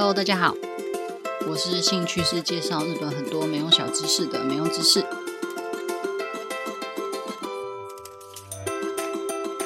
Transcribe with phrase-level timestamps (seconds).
[0.00, 0.54] Hello，大家好，
[1.48, 5.04] 我是兴趣是介绍日本很多没用小知识的没用知识。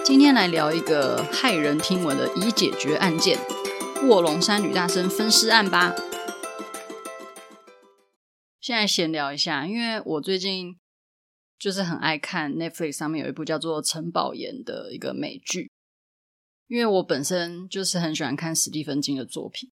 [0.03, 3.39] 今天来聊一个骇人听闻的已解决案件——
[4.09, 5.95] 卧龙山女大生分尸案吧。
[8.59, 10.79] 现在闲聊一下，因为我最近
[11.59, 15.71] 就是很爱看 Netflix 上面有一部叫做《陈宝岩》的一个美剧。
[16.69, 19.71] 因为我本身就是很喜欢看史蒂芬金的作品，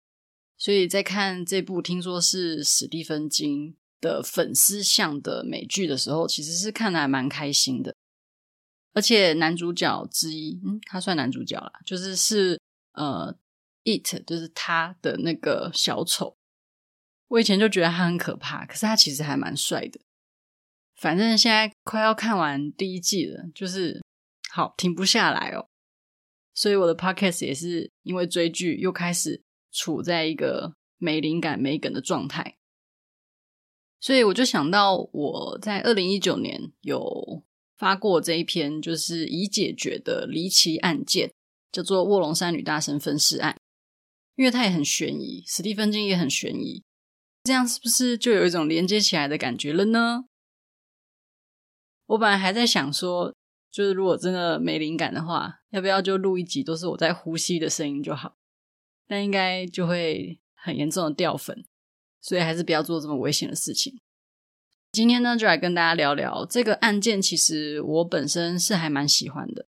[0.58, 7.96] 所以在看这部听说是史蒂芬金的粉丝向的美剧的时候，其实是看得还蛮开心的。
[8.94, 12.60] 而且男主角之一，嗯，他算男主角啦，就是是
[12.94, 13.38] 呃
[13.84, 16.36] ，It，就是他的那个小丑。
[17.28, 20.00] 我以前就觉得他很可怕，可是他其实还蛮帅的。
[20.96, 24.02] 反正现在快要看完第一季了，就是
[24.50, 25.68] 好停不下来哦。
[26.56, 32.58] 所以我的 podcast 也是因为追剧又开始处在一个没灵感、没梗的状态，
[34.00, 37.44] 所以我就想到我在二零一九年有
[37.78, 41.32] 发过这一篇，就是已解决的离奇案件，
[41.72, 43.58] 叫做卧龙山女大生分尸案，
[44.36, 46.84] 因为它也很悬疑，史蒂芬金也很悬疑，
[47.44, 50.26] 这样是不是就有一种连接起来的感觉了呢？
[52.06, 53.34] 我本来还在想说。
[53.70, 58.37] 就是如果真的没灵感的话，要不要就录一集都是我在呼吸的声音就好？
[59.08, 61.66] 但应该就会很严重的掉粉，
[62.22, 64.02] 所以还是不要做这么危险的事情。
[64.92, 67.22] 今天呢，就来跟大家聊聊这个案件。
[67.22, 69.68] 其实我本身是还蛮喜欢的，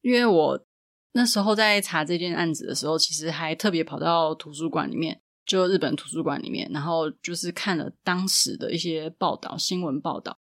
[0.00, 0.66] 因为我
[1.12, 10.38] 那时候在查这件案子的时候，其实还特别跑到图书馆里面，就日本图书馆里面，然后就是看了当时的一些报道、新闻报道，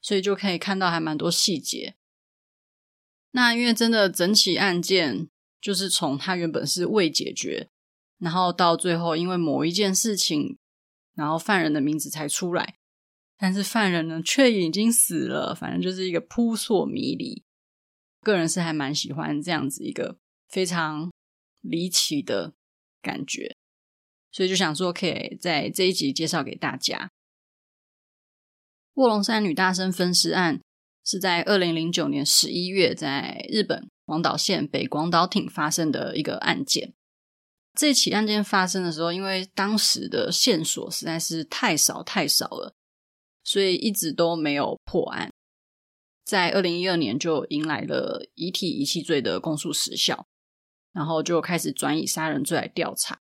[0.00, 1.96] 所以就可以看到还蛮多细节。
[3.32, 5.28] 那因为真的整起案件，
[5.62, 7.70] 就是从他原本是未解决，
[8.18, 10.58] 然后到最后因为某一件事情，
[11.14, 12.76] 然后犯人的名字才出来，
[13.38, 17.44] 但是犯人呢却已经死了，反正就是一个扑朔迷离。
[18.20, 21.10] 个人是还蛮喜欢这样子一个非常
[21.60, 22.52] 离奇的
[23.00, 23.56] 感觉，
[24.30, 27.10] 所以就想说可以在这一集介绍给大家。
[28.94, 30.60] 卧龙山女大生分尸案。
[31.04, 36.94] 是在二零零九年十一月，在日本广岛县北广岛町发生的一个案件。
[37.74, 42.74] 这起案件发生的时候，因为当时的线索实在是太少太少了，
[43.42, 45.30] 所以一直都没有破案。
[46.24, 50.26] 在二零一二年，就迎来了遗体遗弃罪的公诉时效，
[50.92, 53.20] 然后就开始转以杀人罪来调查。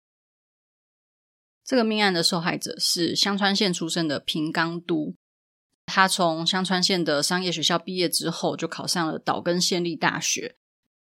[1.65, 5.13] 这个命案的受害者是香川县出生的平冈都。
[5.85, 10.55] 他从香川县的商业学校毕业之后，就考上了岛根县立大学。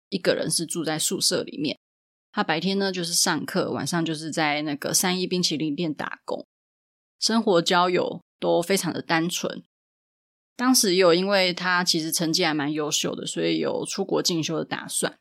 [0.09, 1.78] 一个人是住在宿舍里面。
[2.31, 6.45] 他白天呢就是上课，晚上就是在那个三一冰淇淋店打工。
[7.19, 9.63] 生活交友都非常的单纯。
[10.56, 15.18] 当时也有因为他其实成绩还蛮优秀的，所以有出国进修的打算。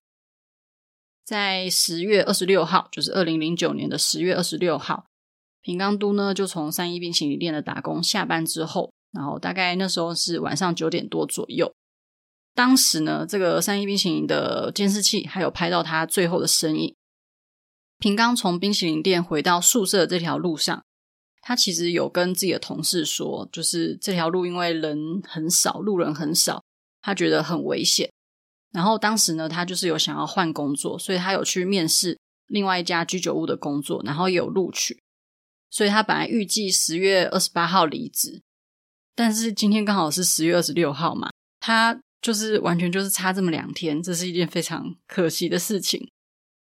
[1.24, 5.06] 在十月二十六号，就是二零零九年的十月二十六号，
[5.60, 8.92] 平冈都呢就从三一冰淇淋店的打工下班之后。
[9.12, 11.72] 然后大概那时候是晚上九点多左右，
[12.56, 16.96] 当时呢，这个三一冰淇淋的监视器还有拍到他最后的身影。
[17.98, 20.82] 平刚从冰淇淋店回到宿舍的这条路上，
[21.42, 26.64] 他其实有跟自己的同事说，就是这条路因为人很少，路人很少，
[27.02, 28.10] 他觉得很危险。
[28.72, 34.98] 然后当时呢，他就是有想要换工作，所以他有去面试另外一家居酒屋的工作，然后也有录取。
[35.68, 38.40] 所以他本来预计十月二十八号离职。
[39.14, 41.30] 但是今天刚好是十月二十六号嘛，
[41.60, 46.10] 他就是完全就是差这么两天，这是一件非常可惜的事情。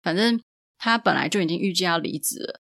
[0.02, 0.42] 反正
[0.78, 2.60] 他本来就已经预计要离职了，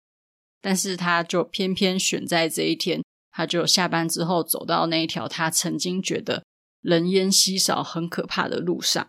[0.60, 6.44] 但是他就偏偏选在这一天，他就下班之后走到那一条他曾经觉得
[6.80, 9.08] 人烟稀少、很可怕的路上。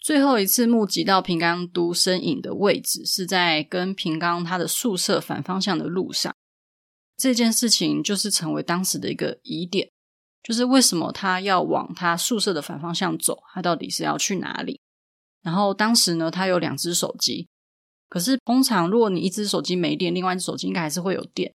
[0.00, 6.34] 最后一次目击到平冈都身影的位置是在跟平冈他的宿舍反方向的路上。
[7.16, 9.91] 这件事情就是成为当时的一个疑点，
[10.42, 13.42] 就是为什么他要往他宿舍的反方向走？
[13.54, 14.80] 他到底是要去哪里？
[15.42, 17.48] 然后当时呢，他有两只手机，
[18.08, 21.54] 可是通常如果你一只手机没电，另外一只手机应该还是会有电，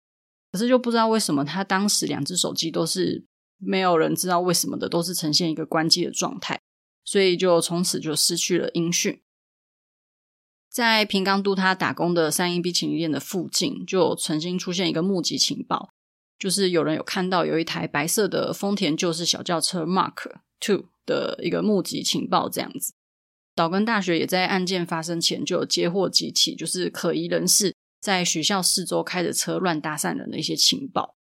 [0.52, 3.26] 可是就不知道为什么他当时两只手机都是
[3.58, 6.60] 没有人知道为什么的，都是呈现一个关机的状态，
[7.04, 9.22] 所以就从此就失去了音讯。
[10.70, 15.90] 在平冈都他打工的三一冰淇淋店的附近，就曾经出现一个目击情报，
[16.40, 20.16] 就是有人有看到有一台白色的丰田旧式小轿车 Mark
[20.60, 22.94] Two 的一个目击情报，这样子。
[23.56, 31.16] 岛根大学也在案件发生前就有接获几起，就是可疑人士在学校四周开着车乱搭讪人的一些情报。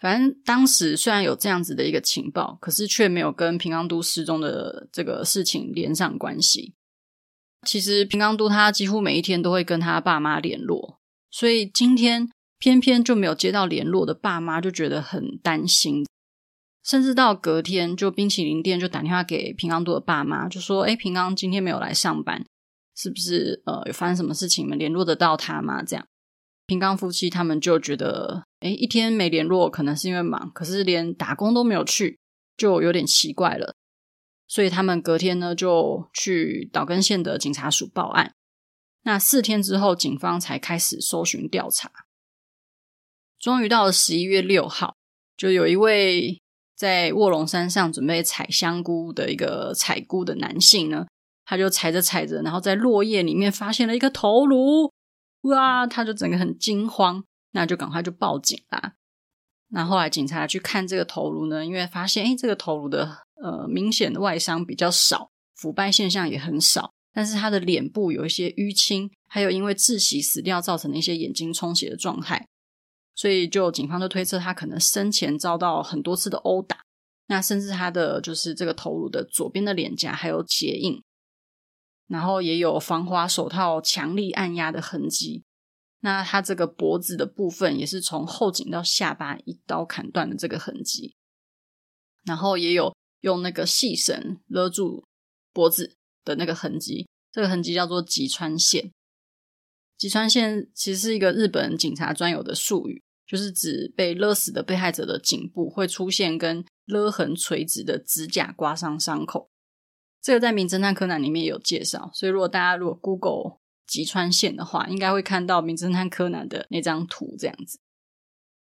[0.00, 6.74] 反正当时虽然有这样子的一个情报，可是却没有跟平冈都失踪的这个事情连上关系。
[7.66, 10.98] 其实平冈都他几乎每一天都会跟他爸妈联络，
[11.30, 12.30] 所以今天
[12.64, 16.06] 偏偏就没有接到联络的爸妈就觉得很担心，
[16.82, 22.42] 甚至到隔天就冰淇淋店就打电话给平冈都的爸妈，就说：“哎，平冈今天没有来上班，
[22.96, 24.64] 是不是呃有发生什么事情？
[24.64, 26.06] 你们联络得到他吗？”这样。
[26.66, 32.18] 平冈夫妻他们就觉得，哎，一天没联络，可能是因为忙，可是连打工都没有去，
[32.56, 33.74] 就有点奇怪了。
[34.48, 38.32] 所以他们隔天呢，就去岛根县的警察署报案。
[39.02, 42.03] 那四天之后，警方才开始搜寻调查。
[43.44, 44.96] 终于到了十一月六号，
[45.36, 46.40] 就有一位
[46.74, 51.04] 在卧龙山上准备采香菇的一个采菇的男性呢，
[51.44, 54.90] 他就采着采着，然后在落叶里面发现了一个头颅。
[55.42, 55.86] 哇！
[55.86, 58.94] 他就整个很惊慌，那就赶快就报警啦。
[59.68, 72.46] 那后来警察去看这个头颅呢，因为发现诶这个头颅的呃明显的外伤比较少，腐败现象也很少，但是他的脸部有一些淤青，还有因为窒息死掉造成的一些眼睛充血的状态，
[73.14, 76.84] 所以就警方就推测他可能生前遭到很多次的殴打，
[77.26, 81.02] 那甚至他的就是这个头颅的左边的脸颊还有鞋印。
[82.06, 85.42] 然后也有防滑手套强力按压的痕迹，
[86.00, 91.16] 那他这个脖子的部分也是从后颈到下巴一刀砍断的这个痕迹，
[92.24, 95.06] 然后也有用那个细绳勒住
[95.54, 98.92] 脖子的那个痕迹，这个痕迹叫做脊穿线。
[99.96, 109.50] 击穿线其实是一个日本警察专有的术语，就是指被勒死的被害者的颈部会出现跟勒痕垂直的指甲刮伤伤口。
[110.20, 117.78] 这个在《名侦探柯南》里面有介绍，所以如果大家如果 Google 击穿线的话，应该会看到《名侦探柯南》的那张图这样子。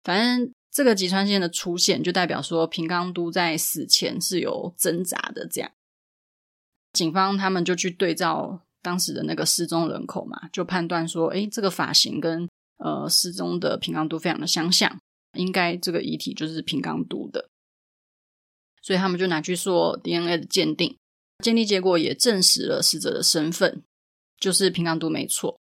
[0.04, 5.48] 反正这个击穿线的出现，就代表说平冈都在死前是有挣扎的。
[5.48, 5.72] 这样，
[6.92, 12.48] 警方他们就去对照当时的那个失踪人口嘛，就判断说，诶，这个发型跟
[12.78, 15.00] 呃失踪的平冈都非常的相像，
[15.36, 17.50] 应该这个遗体就是平冈都的，
[18.82, 20.96] 所以他们就拿去做 DNA 的鉴定。
[21.44, 23.82] 鉴定结果也证实了死者的身份，
[24.38, 25.60] 就是平冈都没错。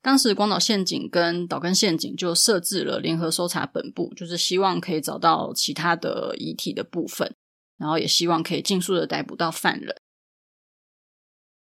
[0.00, 7.32] 当时广岛县警跟岛根县警就设置了联合搜查本部，就是希望可以找到其他的遗体的部分，
[7.78, 9.94] 然后也希望可以尽速的逮捕到犯人。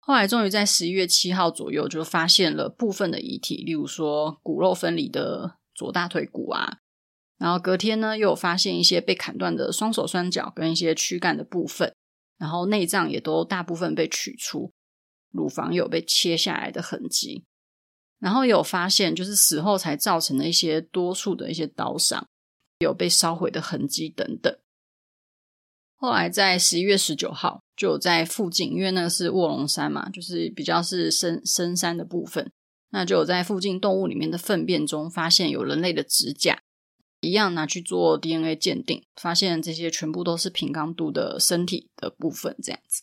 [0.01, 6.79] 后来终于在十一月七号左右就发现了部分的遗体，例如说骨肉分离的左大腿骨啊，
[7.39, 11.95] 然后隔天呢又有发现一些被砍断的双手双脚跟一些躯干的部分。
[12.39, 14.73] 然后内脏也都大部分被取出，
[15.31, 17.45] 乳房有被切下来的痕迹，
[18.19, 22.27] 然后有发现就是死后才造成的一些多处的一些刀伤，
[22.79, 24.59] 有被烧毁的痕迹等等。
[26.01, 32.51] 后来在十一月十九号，就在附近，因为那个是卧龙山嘛，就是比较是深深山的部分，
[32.89, 36.63] 那就有在附近动物里面的粪便中发现有人类的指甲。
[37.21, 43.03] 一样拿去做 DNA 鉴定，发现这些全部都是平冈度的身体的部分，这样子。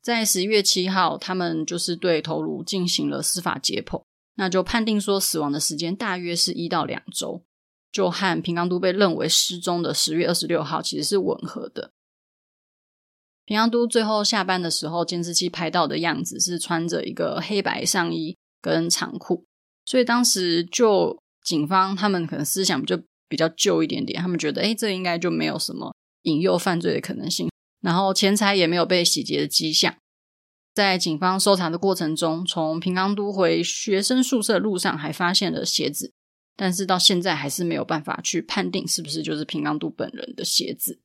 [0.00, 4.04] 在十一月七号，他们就是对头颅进行了司法解剖，
[4.36, 7.42] 那就判定说死亡的时间大约是一到两周，
[7.90, 11.90] 就和平冈都被认为失踪的十月二十六号其实是吻合的。
[13.44, 19.44] 平冈都最后下班的时候，监视器拍到的样子是穿着一个黑白上衣跟长裤，
[19.84, 21.18] 所以当时就。
[21.42, 25.90] 警方他们可能思想就比较旧一点点，他们觉得，诶，这应该就没有什么
[26.24, 27.48] 引诱犯罪的可能性，
[27.80, 29.96] 然后钱财也没有被洗劫的迹象。
[30.74, 36.12] 在警方搜查的过程中，从平冈都回学生宿舍路上还发现了鞋子，
[36.60, 41.00] 但是到现在还是没有办法去判定是不是就是平冈都本人的鞋子。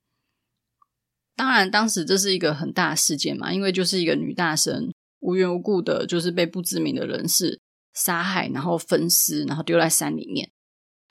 [1.33, 7.61] 当然，当时这是一个很大的事件嘛，因为就是一个女大生无缘无故的，就是被不知名的人士。
[7.93, 10.51] 杀害，然后分尸，然后丢在山里面。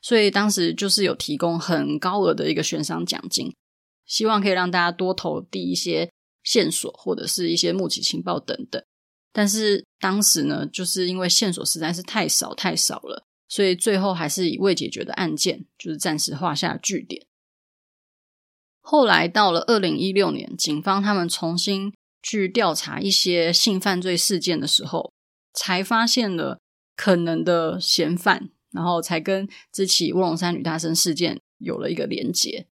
[0.03, 3.51] 所以当时就是有提供很高额的一个悬赏奖金，
[4.05, 8.85] 希望可以让大家多投递一些线索或者是一些目击情报等等。
[9.33, 13.25] 但是当时呢，就是因为线索实在是太少太少了，
[13.55, 17.25] 所以最后还是以未解决的案件就是暂时画下句点。
[18.81, 25.13] 后来到了二零一六年，警方他们重新去调查一些性犯罪事件的时候，
[25.53, 26.59] 才发现了。
[26.97, 32.69] 可能的嫌犯，然后才跟这起卧龙山女大生事件有了一个连结。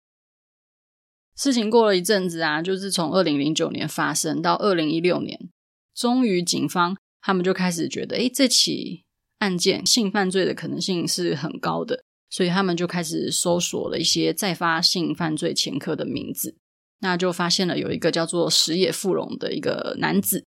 [1.35, 5.49] 事情过了一阵子啊，就是从二零零九年发生到二零一六年，
[5.95, 9.07] 终于警方他们就开始觉得，诶，这起
[9.41, 16.57] 案件性犯罪的可能性是很高的，所以他们就开始搜索了一些再发性犯罪前科的名字，
[17.01, 20.47] 那就发现了有一个叫做矢野富隆的一个男子。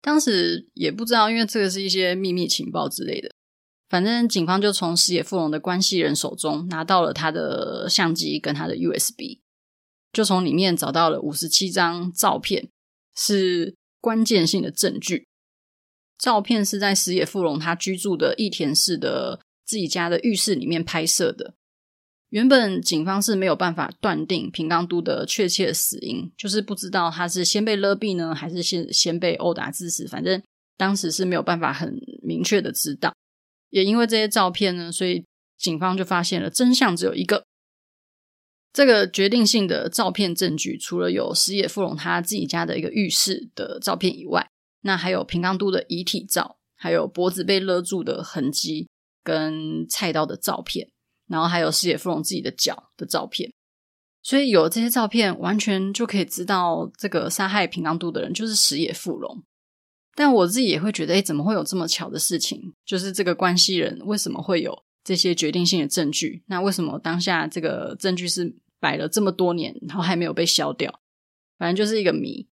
[0.00, 3.30] 当时也不知道，因为这个是一些秘密情报之类的。
[3.88, 9.40] 反正警方就从矢野富隆的关系人手中拿到了他的相机跟他的 USB，
[10.12, 12.68] 就从里面找到了五十七张照片，
[13.16, 15.26] 是关键性的证据。
[16.18, 21.54] 照片是在石野富隆他居住的益田市的自己家的浴室里面拍摄的。
[22.30, 30.06] 原本警方是没有办法断定平冈都的确切死因，就是不知道他是先被勒毙呢，还是先先被殴打致死。
[30.06, 30.42] 反正
[30.76, 33.14] 当时是没有办法很明确的知道。
[33.70, 35.24] 也因为这些照片呢，所以
[35.56, 37.44] 警方就发现了真相只有一个。
[38.72, 44.46] 这个决定性的照片证据，除了有石野富隆他自己家的一个浴室的照片以外，
[44.82, 48.88] 那还有平冈都的遗体照，还有脖子被勒住的痕迹，
[49.22, 50.90] 跟菜刀的照片。
[51.26, 53.52] 然后还有石野富隆自己的脚的照片，
[54.22, 59.42] 所以有了这些照片，完全就可以知道这个杀害平冈都的人就是石野富隆。
[60.14, 62.72] 但我自己也会觉得，诶，怎么会有这么巧的事情？
[62.86, 66.42] 就是这个关系人为什么会有这些决定性的证据？
[66.46, 70.98] 那为什么当下这个证据是摆了这么多年，然后还没有被消掉？
[71.58, 72.48] 反正就是一个谜。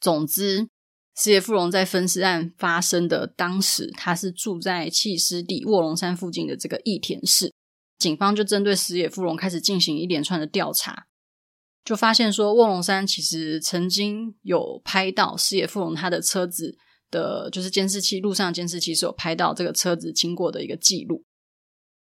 [0.00, 0.68] 总之。
[1.16, 7.52] 石野富隆在分尸案发生的当时，他是住在弃尸地卧龙山附近的这个益田市。
[7.96, 11.06] 警方就针对石野富隆开始进行一连串的调查，
[11.84, 16.76] 就发现说卧龙山其实曾经有拍到石野富隆他的车子
[17.12, 21.22] 的，就是监视器，路上监视器是有拍到这个车子经过的一个记录。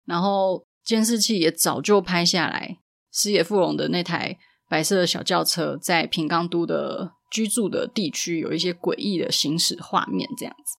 [0.07, 2.79] 然后监视器也早就拍下来
[3.13, 4.39] 石野富隆的那台
[4.69, 7.13] 白色的小轿车在平冈都的。
[7.33, 10.77] 居住的地区有一些诡异的行驶画面，这样子。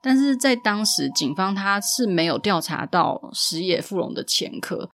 [0.00, 4.88] 但是在当时，警方他是没有调查到石野富隆的前科，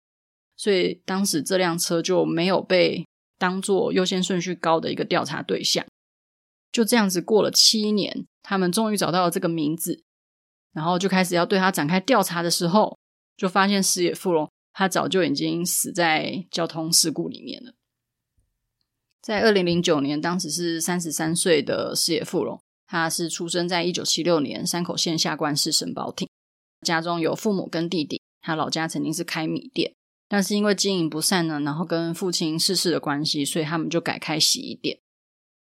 [0.57, 3.05] 所以当时这辆车就没有被
[3.37, 5.85] 当做优先顺序高的一个调查对象。
[6.71, 10.03] 就这样子过了七年，他们终于找到了这个名字，
[10.73, 12.97] 然后就开始要对他展开调查的时候，
[13.37, 17.75] 就发现石野富隆他早就已经死在交通事故里面了。
[19.23, 26.29] 在二零零九年，当时是三十三岁的矢野富隆，他是出生在一九七六年山口县下关市神保町，
[26.85, 28.21] 家中有父母跟弟弟。
[28.45, 29.95] 他老家曾经是开米店，
[30.29, 34.99] 但是因为经营不善呢，然后跟父亲逝世的关系，所以他们就改开洗衣店。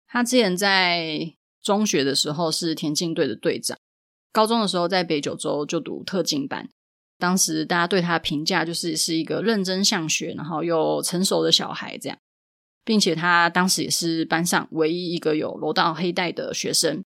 [0.06, 3.76] 他之前在中学的时候是田径队的队长，
[4.30, 6.68] 高中的时候在北九州就读特进班。
[7.18, 12.16] 当时大家对他的评价就是是一个认真向学，然后又成熟的小孩这样。
[12.84, 17.04] 并且他当时也是班上唯一一个有柔道黑带的学生，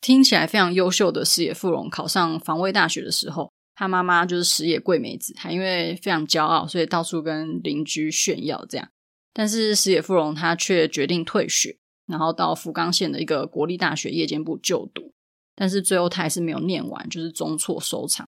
[0.00, 8.88] 听起来非常优秀的矢野富隆考上防卫大学的时候，他妈妈就是矢野贵美子，还因为非常骄傲，所以到处跟邻居炫耀这样。
[9.32, 15.14] 但是矢野富隆他却决定退学，然后到福冈县的一个国立大学夜间部就读，
[15.54, 18.26] 但是最后他还是没有念完，就是中辍收场。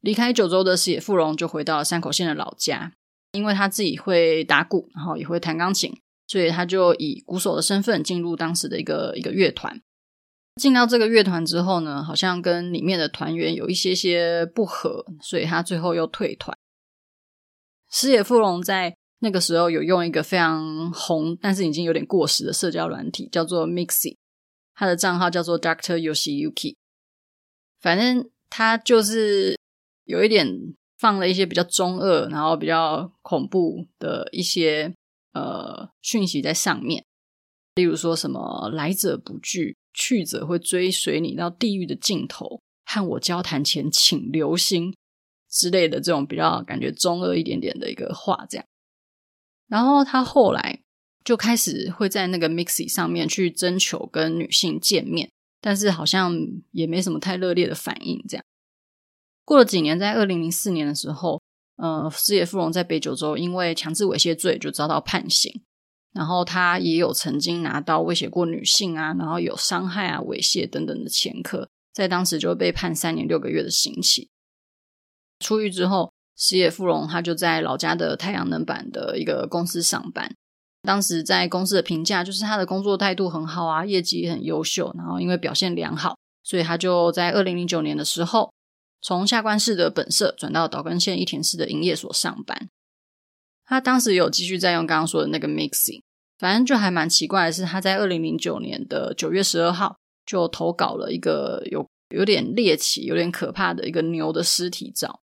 [0.00, 2.94] 离开九州的矢野富隆就回到了山口县的老家。
[3.32, 5.92] 因为他自己会打鼓，然后也会弹钢琴，
[6.26, 9.80] 所以他就以鼓手的身份进入当时的一个一个乐团。
[10.56, 16.56] 进到这个乐团之后呢，好像跟里面的团员有一些些不合，所以他最后又退团。
[17.88, 24.16] 矢野富隆在那个时候有用一个非常红，但是已经有点过时的社交软体，叫做 Mixi，
[24.74, 26.74] 他的账号叫做 Doctor Yoshiyuki。
[27.80, 29.56] 反正他就是
[30.04, 30.74] 有一点。
[31.00, 34.92] 放了一些比较中二，然后比较恐怖的一些
[35.32, 37.02] 呃讯息在上面，
[37.74, 44.94] 例如说什么“来者不拒，去者会追随你到地狱的尽头”，和我交谈前请留心
[45.48, 48.66] 之类的这种比较感觉中二一点点的一个话，这样。
[49.68, 50.82] 然后他后来
[51.24, 55.30] 就开始会在那个 Mixi 上面去征求跟女性见面，
[55.62, 56.36] 但是好像
[56.72, 58.44] 也没什么太热烈的反应，这样。
[59.50, 61.42] 过了几年，在二零零四年的时候，
[61.74, 65.60] 呃，矢野富隆在北九州因为强制猥亵罪就遭到判刑。
[66.12, 74.28] 然后他也有曾经拿刀威胁过女性啊，然后有伤害啊、猥亵等等的前科，在当时就被判三年六个月的刑期。
[75.40, 80.32] 出狱之后，矢野富隆他就在老家的太阳能板的一个公司上班。
[80.82, 84.94] 当时在公司的评价就是他的工作态度很好啊，业绩也很优秀。
[84.96, 88.52] 然后因为表现良好，所以他就在二零零九年的时候。
[89.02, 92.68] 从下关市的本社转到岛根县益田市的营业所上班，
[93.64, 96.02] 他当时有继续在用刚刚说的那个 mixing，
[96.38, 105.20] 反正就还蛮奇怪的是，他在二零零九年的九月十二号就投稿了一个有有点猎奇、有点可怕的一个牛的尸体照。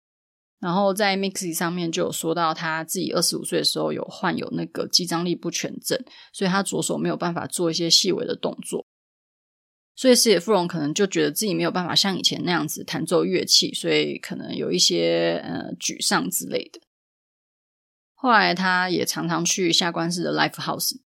[0.59, 5.99] 然后在 Mixi 上面就有说到他自己二十五岁的时候有患有那个肌张力不全症，
[6.31, 8.85] 所以他左手没有办法做一些细微的动作。
[9.95, 16.81] 所以矢野富荣可能就觉得自己没有办法像以前那样子弹奏乐器，所以可能有一些呃沮丧之类的。
[18.15, 20.99] 后来他也常常去下关市的 Live House，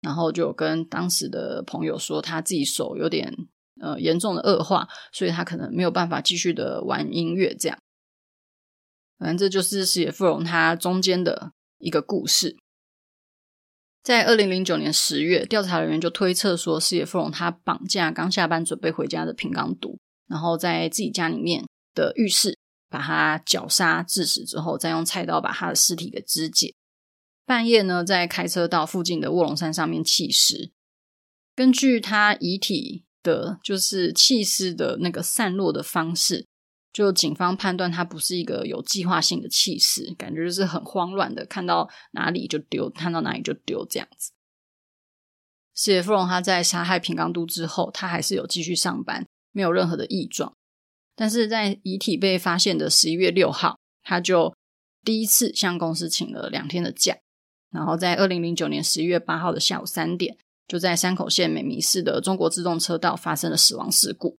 [0.00, 3.32] 然后就跟当时的朋友说他自己手有点
[3.80, 7.78] 呃严重的恶化，所以他可能没有办法继续的玩音乐这样。
[9.16, 12.56] 反正这就是矢野富荣他中间的一个故事。
[14.04, 22.58] 在二零零九年十月，调查人员就推测说，四野富荣他绑架刚下班准备回家的平冈都，然后在自己家里面的浴室
[22.90, 26.74] 把他绞杀致死之后，再用菜刀把他的尸体给肢解。
[27.46, 30.70] 半夜呢，再开车到附近的卧龙山上面弃尸。
[31.56, 36.44] 根据他遗体的，就是弃尸的那个散落的方式。
[36.94, 44.30] 就警方判断他不是一个有计划性的气势，感觉就是很慌乱的，看到哪里就丢，看到哪里就丢这样子。
[45.74, 50.54] 矢野富荣他在杀害平冈都之后，他还是有继续上班，没有任何的异状。
[51.16, 54.54] 但是在遗体被发现的十一月六号，他就
[55.02, 57.18] 第一次向公司请了两天的假，
[57.72, 64.38] 然后在二零零九年十一月八号的下午三点，就在山口县美弥市的中国自动车道发生了死亡事故。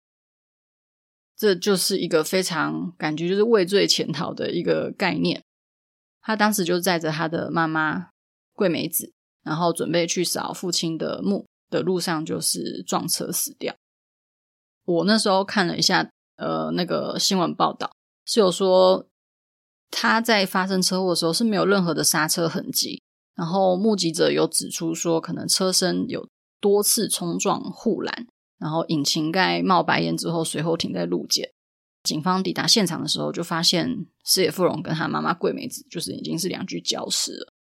[1.38, 5.44] 这就是一个非常感觉就是畏罪潜逃的一个概念。
[6.22, 8.10] 他当时就载着他的妈妈
[8.54, 9.14] 桂美子，
[9.44, 13.76] 然后准备去扫父亲的墓的路上，就是撞车死掉。
[14.86, 17.92] 我那时候看了一下，呃，那个新闻报道
[18.26, 19.06] 是有说
[19.92, 23.04] 他在发生车祸的时候是没有任何的刹车痕迹，
[23.36, 26.28] 然后目击者有指出说，可能车身有
[26.60, 28.28] 多次冲撞护栏。
[28.58, 31.52] 然后引擎盖冒白烟之后，随后停在路肩。
[32.04, 37.54] 警方抵达现场的时候，就发现矢野富荣跟他妈妈桂美子就是已经是两具焦尸了。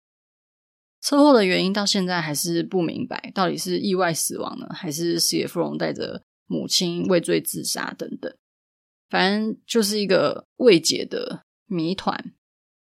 [1.01, 8.33] 车祸的原因到现在还是不明白，到底是意外死亡呢，还是矢野富荣带着母亲畏罪自杀等等。
[9.09, 12.33] 反正就是一个未解的谜团。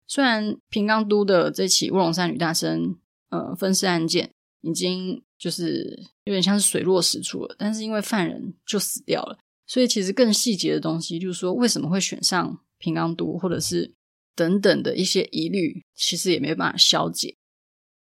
[0.08, 2.98] 虽然平冈都的这起乌龙山女大生
[3.30, 5.25] 呃分尸案件已经。
[5.38, 13.94] 就是有点像是水落石出了，但是因为犯人就死掉了，所以其实更细节的东西，就是说为什么会选上平冈都，或者是
[14.36, 17.36] 等等的一些疑虑，其实也没办法消解。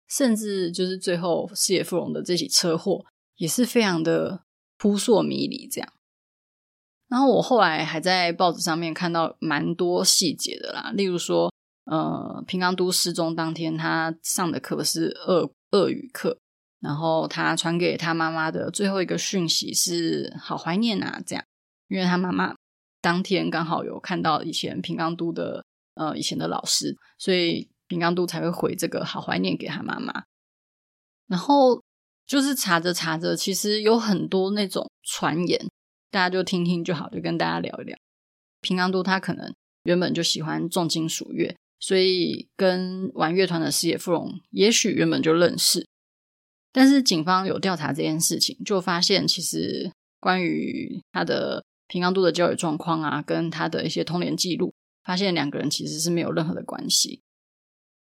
[0.09, 3.05] 甚至就是最后四野富荣的这起车祸
[3.37, 4.43] 也是非常的
[4.77, 5.93] 扑朔迷离，这样。
[7.09, 11.53] 然后我后来还在报纸上面看到蛮多细节的啦，例如说，
[11.85, 16.39] 呃，平冈都失踪当天，他上的课是俄俄语课。
[16.81, 21.45] 然后他传给他妈妈的最后一个讯息是“好怀念啊”这样，
[21.89, 22.55] 因为他妈妈
[23.01, 25.65] 当天刚好有看到以前平冈都的
[25.95, 30.25] 呃以前的老师，所以平冈都才会回这个“好怀念”给他妈妈。
[31.27, 31.83] 然后
[32.27, 35.69] 就是查着查着，其实有很多那种传言，
[36.11, 37.97] 大家就听听就好，就跟大家聊一聊。
[38.63, 45.87] 平冈都他可能原本就喜欢重金属乐，所以跟玩乐团的矢野富荣也许原本就认识。
[46.73, 54.73] 但是警方有调查这件事情，就发现其实关于他的平冈都的交友状况啊，跟他的一些通联记录，
[55.05, 57.23] 发现两个人其实是没有任何的关系。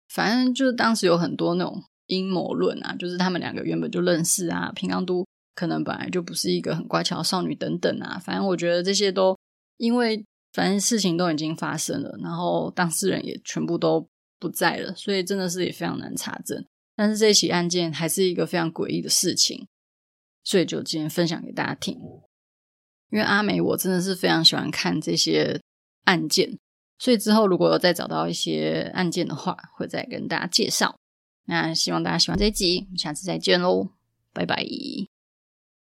[0.10, 5.26] 反正就是当时有很多那种阴谋论啊，就是他们两个原本就认识啊，平冈都
[5.56, 8.20] 可能本来就不是一个很乖巧少女等等啊。
[8.20, 9.38] 反正我觉得这些都
[9.78, 14.08] 因为反正事情都已经发生了，然后当事人也全部都
[14.40, 16.66] 不在了，所以真的是也非常难查证。
[16.98, 19.68] 但是这起案件还是一个非常诡异的事情，
[20.44, 21.94] 所以就今天分享给大家听。
[23.12, 25.62] 因为阿美我真的是非常喜欢看这些
[26.06, 26.58] 案件，
[26.98, 30.98] 所以之后如果再找到一些案件的话，会再跟大家介绍。
[31.46, 33.92] 那希望大家喜欢这一集，下次再见喽，
[34.34, 35.17] 拜拜。